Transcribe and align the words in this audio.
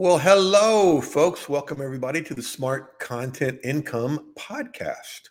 Well, 0.00 0.18
hello, 0.18 1.00
folks. 1.00 1.48
Welcome, 1.48 1.82
everybody, 1.82 2.22
to 2.22 2.32
the 2.32 2.40
Smart 2.40 3.00
Content 3.00 3.58
Income 3.64 4.32
Podcast, 4.38 5.22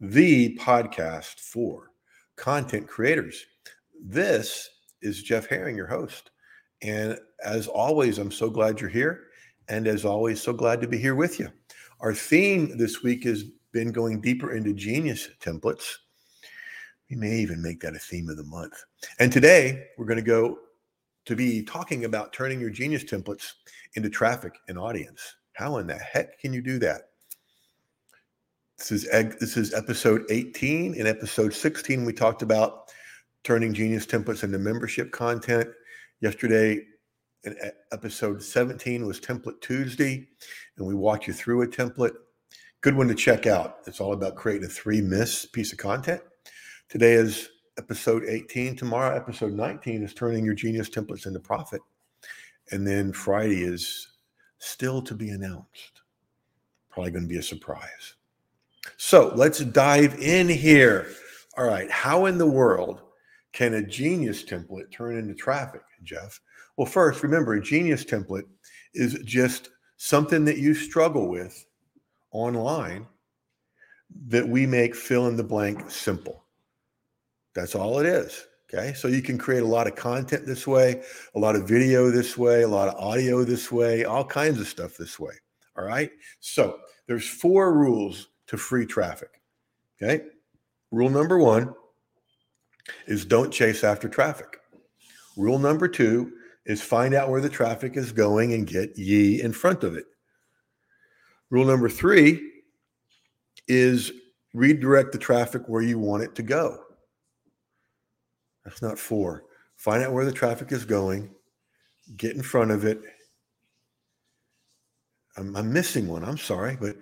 the 0.00 0.58
podcast 0.58 1.38
for 1.38 1.92
content 2.34 2.88
creators. 2.88 3.46
This 4.04 4.68
is 5.00 5.22
Jeff 5.22 5.46
Herring, 5.46 5.76
your 5.76 5.86
host. 5.86 6.32
And 6.82 7.16
as 7.44 7.68
always, 7.68 8.18
I'm 8.18 8.32
so 8.32 8.50
glad 8.50 8.80
you're 8.80 8.90
here. 8.90 9.28
And 9.68 9.86
as 9.86 10.04
always, 10.04 10.42
so 10.42 10.52
glad 10.52 10.80
to 10.80 10.88
be 10.88 10.98
here 10.98 11.14
with 11.14 11.38
you. 11.38 11.48
Our 12.00 12.12
theme 12.12 12.76
this 12.76 13.04
week 13.04 13.22
has 13.26 13.44
been 13.70 13.92
going 13.92 14.20
deeper 14.20 14.56
into 14.56 14.72
genius 14.72 15.28
templates. 15.38 15.88
We 17.08 17.14
may 17.14 17.36
even 17.36 17.62
make 17.62 17.78
that 17.82 17.94
a 17.94 18.00
theme 18.00 18.28
of 18.28 18.38
the 18.38 18.42
month. 18.42 18.74
And 19.20 19.32
today, 19.32 19.84
we're 19.96 20.06
going 20.06 20.16
to 20.16 20.22
go 20.22 20.58
to 21.26 21.36
be 21.36 21.62
talking 21.62 22.04
about 22.04 22.32
turning 22.32 22.60
your 22.60 22.70
genius 22.70 23.04
templates 23.04 23.52
into 23.94 24.08
traffic 24.08 24.54
and 24.68 24.78
audience. 24.78 25.36
How 25.52 25.78
in 25.78 25.86
the 25.86 25.94
heck 25.94 26.38
can 26.38 26.52
you 26.52 26.62
do 26.62 26.78
that? 26.78 27.02
This 28.78 28.92
is 28.92 29.04
this 29.40 29.56
is 29.56 29.74
episode 29.74 30.24
18. 30.30 30.94
In 30.94 31.06
episode 31.06 31.52
16, 31.52 32.04
we 32.04 32.12
talked 32.12 32.42
about 32.42 32.92
turning 33.42 33.72
genius 33.72 34.06
templates 34.06 34.44
into 34.44 34.58
membership 34.58 35.10
content. 35.12 35.68
Yesterday, 36.20 36.82
in 37.44 37.56
episode 37.92 38.42
17 38.42 39.06
was 39.06 39.20
Template 39.20 39.60
Tuesday, 39.60 40.28
and 40.76 40.86
we 40.86 40.94
walked 40.94 41.26
you 41.26 41.32
through 41.32 41.62
a 41.62 41.66
template. 41.66 42.14
Good 42.80 42.96
one 42.96 43.08
to 43.08 43.14
check 43.14 43.46
out. 43.46 43.78
It's 43.86 44.00
all 44.00 44.12
about 44.12 44.36
creating 44.36 44.66
a 44.66 44.70
three 44.70 45.00
miss 45.00 45.46
piece 45.46 45.72
of 45.72 45.78
content. 45.78 46.20
Today 46.88 47.14
is 47.14 47.48
episode 47.78 48.24
18. 48.26 48.76
Tomorrow, 48.76 49.16
episode 49.16 49.52
19 49.52 50.02
is 50.02 50.14
turning 50.14 50.44
your 50.44 50.54
genius 50.54 50.88
templates 50.88 51.26
into 51.26 51.40
profit. 51.40 51.80
And 52.72 52.86
then 52.86 53.12
Friday 53.12 53.62
is 53.62 54.08
still 54.58 55.02
to 55.02 55.14
be 55.14 55.30
announced. 55.30 56.02
Probably 56.90 57.12
going 57.12 57.24
to 57.24 57.28
be 57.28 57.38
a 57.38 57.42
surprise. 57.42 58.14
So 58.96 59.32
let's 59.34 59.60
dive 59.60 60.18
in 60.20 60.48
here. 60.48 61.08
All 61.56 61.66
right. 61.66 61.90
How 61.90 62.26
in 62.26 62.38
the 62.38 62.46
world 62.46 63.02
can 63.52 63.74
a 63.74 63.82
genius 63.82 64.42
template 64.44 64.90
turn 64.90 65.18
into 65.18 65.34
traffic, 65.34 65.82
Jeff? 66.02 66.40
Well, 66.76 66.86
first, 66.86 67.22
remember 67.22 67.54
a 67.54 67.62
genius 67.62 68.04
template 68.04 68.46
is 68.94 69.14
just 69.24 69.70
something 69.96 70.44
that 70.44 70.58
you 70.58 70.74
struggle 70.74 71.28
with 71.28 71.66
online 72.32 73.06
that 74.28 74.46
we 74.46 74.66
make 74.66 74.94
fill 74.94 75.26
in 75.28 75.36
the 75.36 75.44
blank 75.44 75.90
simple. 75.90 76.45
That's 77.56 77.74
all 77.74 77.98
it 77.98 78.06
is. 78.06 78.46
Okay. 78.72 78.92
So 78.92 79.08
you 79.08 79.22
can 79.22 79.38
create 79.38 79.62
a 79.62 79.66
lot 79.66 79.86
of 79.86 79.96
content 79.96 80.44
this 80.44 80.66
way, 80.66 81.02
a 81.34 81.38
lot 81.38 81.56
of 81.56 81.66
video 81.66 82.10
this 82.10 82.36
way, 82.36 82.62
a 82.62 82.68
lot 82.68 82.88
of 82.88 82.94
audio 82.96 83.42
this 83.42 83.72
way, 83.72 84.04
all 84.04 84.24
kinds 84.24 84.60
of 84.60 84.68
stuff 84.68 84.96
this 84.96 85.18
way. 85.18 85.32
All 85.76 85.84
right. 85.84 86.10
So 86.40 86.78
there's 87.06 87.26
four 87.26 87.72
rules 87.72 88.28
to 88.48 88.56
free 88.56 88.86
traffic. 88.86 89.40
Okay. 90.00 90.24
Rule 90.90 91.10
number 91.10 91.38
one 91.38 91.74
is 93.06 93.24
don't 93.24 93.50
chase 93.50 93.82
after 93.82 94.08
traffic. 94.08 94.58
Rule 95.36 95.58
number 95.58 95.88
two 95.88 96.32
is 96.66 96.82
find 96.82 97.14
out 97.14 97.30
where 97.30 97.40
the 97.40 97.48
traffic 97.48 97.96
is 97.96 98.12
going 98.12 98.52
and 98.52 98.66
get 98.66 98.96
ye 98.98 99.40
in 99.40 99.52
front 99.52 99.84
of 99.84 99.96
it. 99.96 100.04
Rule 101.50 101.64
number 101.64 101.88
three 101.88 102.52
is 103.68 104.12
redirect 104.52 105.12
the 105.12 105.18
traffic 105.18 105.62
where 105.66 105.82
you 105.82 105.98
want 105.98 106.22
it 106.22 106.34
to 106.34 106.42
go. 106.42 106.85
That's 108.66 108.82
not 108.82 108.98
four. 108.98 109.44
Find 109.76 110.02
out 110.02 110.12
where 110.12 110.24
the 110.24 110.32
traffic 110.32 110.72
is 110.72 110.84
going, 110.84 111.30
get 112.16 112.34
in 112.34 112.42
front 112.42 112.72
of 112.72 112.84
it. 112.84 113.00
I'm, 115.36 115.54
I'm 115.54 115.72
missing 115.72 116.08
one. 116.08 116.24
I'm 116.24 116.36
sorry, 116.36 116.76
but 116.78 116.96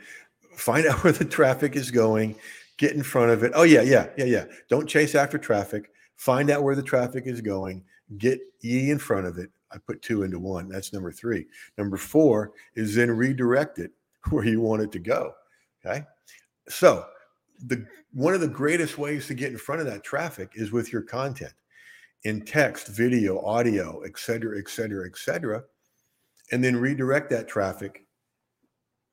find 0.56 0.86
out 0.88 1.02
where 1.02 1.12
the 1.12 1.24
traffic 1.24 1.74
is 1.74 1.90
going, 1.90 2.36
get 2.76 2.92
in 2.92 3.02
front 3.02 3.30
of 3.30 3.42
it. 3.42 3.52
Oh, 3.54 3.62
yeah, 3.62 3.80
yeah, 3.80 4.08
yeah, 4.18 4.26
yeah. 4.26 4.44
Don't 4.68 4.86
chase 4.86 5.14
after 5.14 5.38
traffic. 5.38 5.90
Find 6.16 6.50
out 6.50 6.62
where 6.62 6.76
the 6.76 6.82
traffic 6.82 7.24
is 7.26 7.40
going, 7.40 7.82
get 8.18 8.40
ye 8.60 8.90
in 8.90 8.98
front 8.98 9.26
of 9.26 9.38
it. 9.38 9.50
I 9.72 9.78
put 9.78 10.02
two 10.02 10.22
into 10.22 10.38
one. 10.38 10.68
That's 10.68 10.92
number 10.92 11.12
three. 11.12 11.46
Number 11.78 11.96
four 11.96 12.52
is 12.76 12.94
then 12.94 13.10
redirect 13.10 13.78
it 13.78 13.90
where 14.28 14.44
you 14.44 14.60
want 14.60 14.82
it 14.82 14.92
to 14.92 14.98
go. 14.98 15.32
Okay. 15.84 16.04
So 16.68 17.06
the 17.66 17.86
one 18.12 18.34
of 18.34 18.40
the 18.40 18.48
greatest 18.48 18.98
ways 18.98 19.26
to 19.26 19.34
get 19.34 19.52
in 19.52 19.58
front 19.58 19.80
of 19.80 19.86
that 19.86 20.04
traffic 20.04 20.50
is 20.54 20.72
with 20.72 20.92
your 20.92 21.02
content 21.02 21.52
in 22.24 22.44
text, 22.44 22.88
video, 22.88 23.40
audio, 23.44 24.00
et 24.02 24.18
cetera, 24.18 24.58
et 24.58 24.68
cetera, 24.68 25.06
et 25.06 25.16
cetera, 25.16 25.62
and 26.52 26.62
then 26.62 26.76
redirect 26.76 27.30
that 27.30 27.48
traffic 27.48 28.06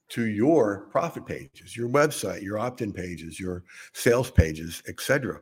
to 0.10 0.28
your 0.28 0.88
profit 0.92 1.26
pages, 1.26 1.76
your 1.76 1.90
website, 1.90 2.42
your 2.42 2.60
opt-in 2.60 2.92
pages, 2.92 3.40
your 3.40 3.64
sales 3.94 4.30
pages, 4.30 4.84
et 4.88 5.00
cetera. 5.00 5.42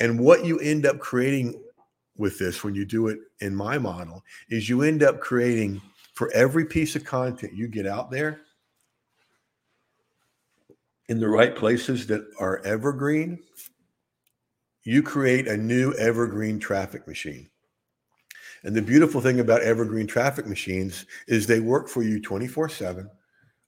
And 0.00 0.18
what 0.18 0.44
you 0.44 0.58
end 0.60 0.86
up 0.86 0.98
creating 0.98 1.62
with 2.16 2.38
this 2.38 2.64
when 2.64 2.74
you 2.74 2.86
do 2.86 3.08
it 3.08 3.18
in 3.40 3.54
my 3.54 3.76
model 3.76 4.22
is 4.48 4.68
you 4.68 4.82
end 4.82 5.02
up 5.02 5.20
creating 5.20 5.82
for 6.14 6.30
every 6.32 6.64
piece 6.64 6.96
of 6.96 7.04
content 7.04 7.52
you 7.52 7.68
get 7.68 7.86
out 7.86 8.10
there 8.10 8.40
in 11.08 11.20
the 11.20 11.28
right 11.28 11.54
places 11.54 12.06
that 12.08 12.26
are 12.38 12.64
evergreen, 12.64 13.38
you 14.82 15.02
create 15.02 15.48
a 15.48 15.56
new 15.56 15.92
evergreen 15.94 16.58
traffic 16.58 17.06
machine. 17.06 17.48
And 18.64 18.74
the 18.74 18.82
beautiful 18.82 19.20
thing 19.20 19.40
about 19.40 19.62
evergreen 19.62 20.06
traffic 20.06 20.46
machines 20.46 21.06
is 21.28 21.46
they 21.46 21.60
work 21.60 21.88
for 21.88 22.02
you 22.02 22.20
24 22.20 22.68
7 22.68 23.08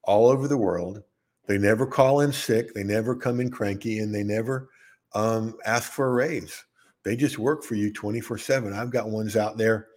all 0.04 0.28
over 0.28 0.48
the 0.48 0.56
world. 0.56 1.02
They 1.46 1.58
never 1.58 1.86
call 1.86 2.20
in 2.20 2.32
sick, 2.32 2.74
they 2.74 2.84
never 2.84 3.14
come 3.14 3.40
in 3.40 3.50
cranky, 3.50 4.00
and 4.00 4.14
they 4.14 4.22
never 4.22 4.70
um, 5.14 5.56
ask 5.64 5.92
for 5.92 6.08
a 6.08 6.12
raise. 6.12 6.64
They 7.04 7.16
just 7.16 7.38
work 7.38 7.62
for 7.62 7.74
you 7.74 7.92
24 7.92 8.38
7. 8.38 8.72
I've 8.72 8.90
got 8.90 9.10
ones 9.10 9.36
out 9.36 9.56
there. 9.56 9.88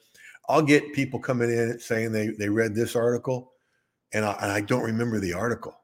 I'll 0.48 0.62
get 0.62 0.94
people 0.94 1.20
coming 1.20 1.50
in 1.50 1.80
saying 1.80 2.12
they, 2.12 2.30
they 2.30 2.50
read 2.50 2.76
this 2.76 2.96
article, 2.96 3.54
and 4.14 4.26
I, 4.26 4.34
and 4.42 4.52
I 4.52 4.62
don't 4.62 4.84
remember 4.84 5.20
the 5.20 5.34
article. 5.34 5.81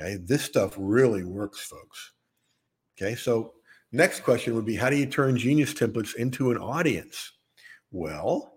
Okay, 0.00 0.16
this 0.16 0.44
stuff 0.44 0.74
really 0.76 1.24
works, 1.24 1.60
folks. 1.60 2.12
Okay, 2.96 3.14
so 3.14 3.54
next 3.92 4.20
question 4.20 4.54
would 4.54 4.66
be 4.66 4.76
how 4.76 4.90
do 4.90 4.96
you 4.96 5.06
turn 5.06 5.36
genius 5.36 5.74
templates 5.74 6.14
into 6.14 6.50
an 6.50 6.58
audience? 6.58 7.32
Well, 7.90 8.52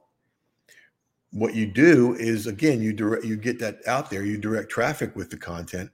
what 1.32 1.56
you 1.56 1.66
do 1.66 2.16
is 2.16 2.48
again 2.48 2.82
you 2.82 2.92
direct 2.94 3.24
you 3.24 3.38
get 3.38 3.60
that 3.60 3.78
out 3.88 4.10
there, 4.10 4.24
you 4.24 4.38
direct 4.38 4.70
traffic 4.70 5.16
with 5.16 5.30
the 5.30 5.38
content. 5.38 5.90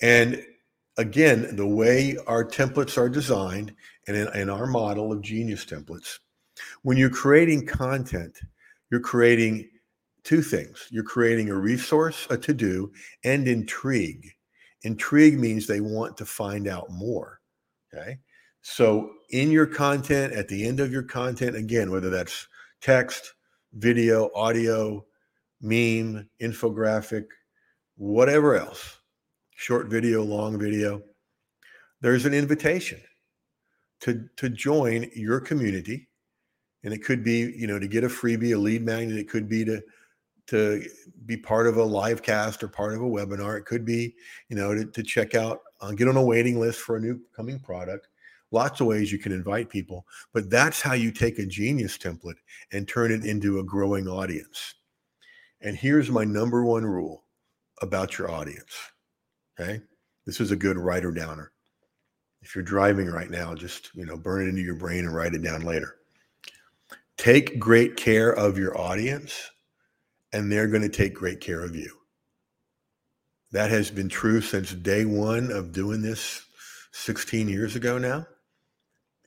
And 0.00 0.44
again, 0.96 1.56
the 1.56 1.66
way 1.66 2.16
our 2.26 2.44
templates 2.44 2.98
are 2.98 3.08
designed 3.08 3.74
and 4.06 4.16
in, 4.16 4.28
in 4.36 4.50
our 4.50 4.66
model 4.66 5.12
of 5.12 5.22
genius 5.22 5.64
templates, 5.64 6.18
when 6.82 6.96
you're 6.96 7.10
creating 7.10 7.66
content, 7.66 8.38
you're 8.90 9.00
creating 9.00 9.68
two 10.24 10.42
things. 10.42 10.88
You're 10.90 11.04
creating 11.04 11.48
a 11.48 11.54
resource, 11.54 12.26
a 12.30 12.36
to 12.38 12.52
do, 12.52 12.92
and 13.24 13.48
intrigue. 13.48 14.30
Intrigue 14.82 15.38
means 15.38 15.66
they 15.66 15.80
want 15.80 16.16
to 16.16 16.26
find 16.26 16.68
out 16.68 16.90
more. 16.90 17.40
Okay. 17.92 18.18
So, 18.60 19.12
in 19.30 19.50
your 19.50 19.66
content, 19.66 20.32
at 20.32 20.48
the 20.48 20.66
end 20.66 20.80
of 20.80 20.92
your 20.92 21.02
content, 21.02 21.56
again, 21.56 21.90
whether 21.90 22.10
that's 22.10 22.46
text, 22.80 23.34
video, 23.72 24.30
audio, 24.34 25.04
meme, 25.60 26.28
infographic, 26.40 27.26
whatever 27.96 28.56
else, 28.56 28.98
short 29.56 29.88
video, 29.88 30.22
long 30.22 30.58
video, 30.58 31.02
there's 32.00 32.26
an 32.26 32.34
invitation 32.34 33.00
to, 34.00 34.28
to 34.36 34.48
join 34.48 35.10
your 35.14 35.40
community. 35.40 36.08
And 36.84 36.94
it 36.94 37.04
could 37.04 37.24
be, 37.24 37.52
you 37.56 37.66
know, 37.66 37.78
to 37.78 37.88
get 37.88 38.04
a 38.04 38.08
freebie, 38.08 38.54
a 38.54 38.58
lead 38.58 38.82
magnet. 38.82 39.18
It 39.18 39.28
could 39.28 39.48
be 39.48 39.64
to 39.64 39.82
to 40.48 40.82
be 41.26 41.36
part 41.36 41.66
of 41.66 41.76
a 41.76 41.84
live 41.84 42.22
cast 42.22 42.62
or 42.62 42.68
part 42.68 42.94
of 42.94 43.02
a 43.02 43.04
webinar. 43.04 43.58
It 43.58 43.66
could 43.66 43.84
be, 43.84 44.14
you 44.48 44.56
know, 44.56 44.74
to, 44.74 44.84
to 44.86 45.02
check 45.02 45.34
out, 45.34 45.60
uh, 45.80 45.92
get 45.92 46.08
on 46.08 46.16
a 46.16 46.22
waiting 46.22 46.58
list 46.58 46.80
for 46.80 46.96
a 46.96 47.00
new 47.00 47.20
coming 47.36 47.60
product. 47.60 48.08
Lots 48.50 48.80
of 48.80 48.86
ways 48.86 49.12
you 49.12 49.18
can 49.18 49.32
invite 49.32 49.68
people, 49.68 50.06
but 50.32 50.48
that's 50.48 50.80
how 50.80 50.94
you 50.94 51.12
take 51.12 51.38
a 51.38 51.44
genius 51.44 51.98
template 51.98 52.38
and 52.72 52.88
turn 52.88 53.12
it 53.12 53.26
into 53.26 53.58
a 53.58 53.64
growing 53.64 54.08
audience. 54.08 54.74
And 55.60 55.76
here's 55.76 56.10
my 56.10 56.24
number 56.24 56.64
one 56.64 56.84
rule 56.84 57.24
about 57.82 58.16
your 58.16 58.30
audience. 58.30 58.74
Okay. 59.60 59.82
This 60.24 60.40
is 60.40 60.50
a 60.50 60.56
good 60.56 60.78
writer 60.78 61.12
downer. 61.12 61.52
If 62.40 62.54
you're 62.54 62.64
driving 62.64 63.08
right 63.08 63.30
now, 63.30 63.54
just, 63.54 63.90
you 63.94 64.06
know, 64.06 64.16
burn 64.16 64.46
it 64.46 64.48
into 64.48 64.62
your 64.62 64.76
brain 64.76 65.00
and 65.00 65.14
write 65.14 65.34
it 65.34 65.42
down 65.42 65.62
later. 65.62 65.96
Take 67.18 67.58
great 67.58 67.96
care 67.96 68.32
of 68.32 68.56
your 68.56 68.78
audience 68.78 69.50
and 70.38 70.52
they're 70.52 70.68
going 70.68 70.82
to 70.82 70.88
take 70.88 71.14
great 71.14 71.40
care 71.40 71.64
of 71.64 71.74
you. 71.74 71.92
That 73.50 73.70
has 73.70 73.90
been 73.90 74.08
true 74.08 74.40
since 74.40 74.72
day 74.72 75.04
one 75.04 75.50
of 75.50 75.72
doing 75.72 76.00
this 76.00 76.42
16 76.92 77.48
years 77.48 77.74
ago 77.74 77.98
now, 77.98 78.24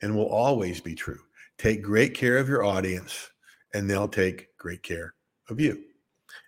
and 0.01 0.15
will 0.15 0.29
always 0.29 0.79
be 0.79 0.95
true. 0.95 1.19
Take 1.57 1.81
great 1.83 2.13
care 2.13 2.37
of 2.37 2.47
your 2.47 2.63
audience, 2.63 3.29
and 3.73 3.89
they'll 3.89 4.07
take 4.07 4.57
great 4.57 4.83
care 4.83 5.13
of 5.49 5.59
you. 5.59 5.83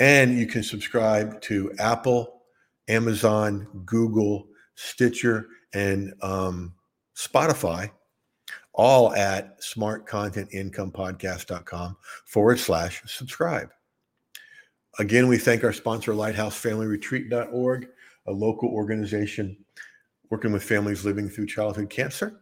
And 0.00 0.38
you 0.38 0.46
can 0.46 0.62
subscribe 0.62 1.40
to 1.42 1.72
Apple, 1.78 2.42
Amazon, 2.88 3.68
Google, 3.84 4.48
Stitcher, 4.74 5.46
and 5.72 6.12
um, 6.20 6.74
Spotify, 7.16 7.90
all 8.72 9.14
at 9.14 9.60
smartcontentincomepodcast.com 9.60 11.96
forward 12.26 12.58
slash 12.58 13.02
subscribe. 13.06 13.70
Again, 14.98 15.28
we 15.28 15.38
thank 15.38 15.62
our 15.64 15.72
sponsor, 15.72 16.12
lighthousefamilyretreat.org, 16.12 17.88
a 18.26 18.32
local 18.32 18.68
organization 18.68 19.56
working 20.30 20.52
with 20.52 20.62
families 20.62 21.04
living 21.04 21.28
through 21.28 21.46
childhood 21.46 21.90
cancer. 21.90 22.40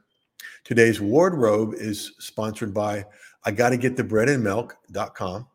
Today's 0.64 1.00
wardrobe 1.00 1.74
is 1.74 2.14
sponsored 2.18 2.72
by 2.72 3.04
I 3.44 3.50
got 3.50 3.70
to 3.70 3.76
get 3.76 3.96
the 3.96 4.04
bread 4.04 4.28
and 4.28 4.42
milk.com, 4.42 5.48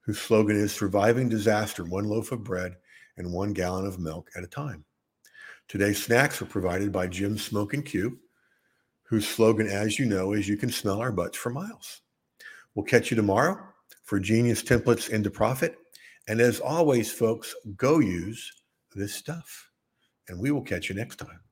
whose 0.00 0.20
slogan 0.20 0.56
is 0.56 0.72
surviving 0.72 1.28
disaster, 1.28 1.84
one 1.84 2.04
loaf 2.04 2.32
of 2.32 2.44
bread 2.44 2.76
and 3.16 3.32
one 3.32 3.52
gallon 3.52 3.86
of 3.86 3.98
milk 3.98 4.30
at 4.36 4.44
a 4.44 4.48
time. 4.48 4.84
Today's 5.68 6.02
snacks 6.02 6.42
are 6.42 6.46
provided 6.46 6.92
by 6.92 7.06
Jim 7.06 7.38
Smoke 7.38 7.72
and 7.72 7.84
Q, 7.84 8.18
whose 9.04 9.26
slogan, 9.26 9.66
as 9.66 9.98
you 9.98 10.04
know, 10.04 10.32
is 10.32 10.48
you 10.48 10.56
can 10.56 10.70
smell 10.70 11.00
our 11.00 11.12
butts 11.12 11.38
for 11.38 11.50
miles. 11.50 12.02
We'll 12.74 12.84
catch 12.84 13.10
you 13.10 13.16
tomorrow 13.16 13.58
for 14.02 14.18
Genius 14.18 14.62
Templates 14.62 15.08
into 15.08 15.30
Profit. 15.30 15.78
And 16.28 16.40
as 16.40 16.60
always, 16.60 17.10
folks, 17.10 17.54
go 17.76 18.00
use 18.00 18.52
this 18.94 19.14
stuff. 19.14 19.70
And 20.28 20.38
we 20.38 20.50
will 20.50 20.62
catch 20.62 20.88
you 20.88 20.94
next 20.94 21.16
time. 21.16 21.43